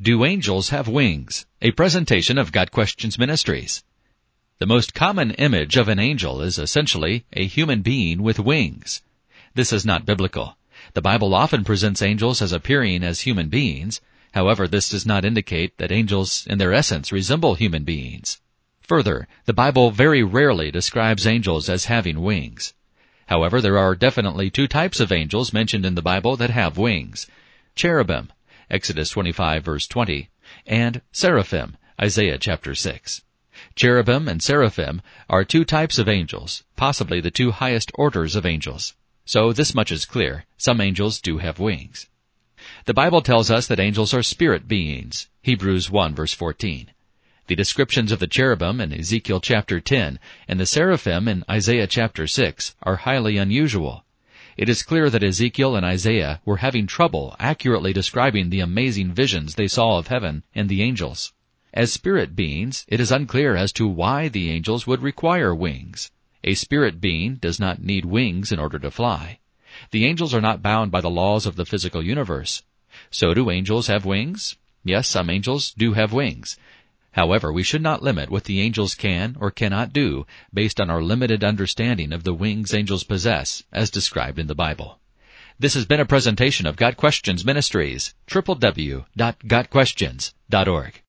[0.00, 1.44] Do Angels Have Wings?
[1.60, 3.82] A presentation of Got Questions Ministries.
[4.60, 9.02] The most common image of an angel is essentially a human being with wings.
[9.54, 10.56] This is not biblical.
[10.94, 14.00] The Bible often presents angels as appearing as human beings.
[14.34, 18.40] However, this does not indicate that angels in their essence resemble human beings.
[18.82, 22.72] Further, the Bible very rarely describes angels as having wings.
[23.26, 27.26] However, there are definitely two types of angels mentioned in the Bible that have wings.
[27.74, 28.30] Cherubim,
[28.70, 30.28] Exodus 25 verse 20,
[30.66, 33.22] and seraphim, Isaiah chapter 6.
[33.74, 38.94] Cherubim and seraphim are two types of angels, possibly the two highest orders of angels.
[39.24, 40.44] So this much is clear.
[40.56, 42.08] Some angels do have wings.
[42.84, 45.28] The Bible tells us that angels are spirit beings.
[45.42, 46.90] Hebrews 1 verse 14.
[47.46, 52.26] The descriptions of the cherubim in Ezekiel chapter 10 and the seraphim in Isaiah chapter
[52.26, 54.04] 6 are highly unusual.
[54.58, 59.54] It is clear that Ezekiel and Isaiah were having trouble accurately describing the amazing visions
[59.54, 61.32] they saw of heaven and the angels.
[61.72, 66.10] As spirit beings, it is unclear as to why the angels would require wings.
[66.42, 69.38] A spirit being does not need wings in order to fly.
[69.92, 72.64] The angels are not bound by the laws of the physical universe.
[73.12, 74.56] So do angels have wings?
[74.82, 76.56] Yes, some angels do have wings.
[77.12, 81.02] However, we should not limit what the angels can or cannot do based on our
[81.02, 85.00] limited understanding of the wings angels possess as described in the Bible.
[85.58, 91.02] This has been a presentation of Got Questions Ministries, www.gotquestions.org.